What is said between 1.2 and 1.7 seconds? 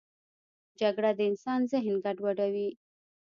انسان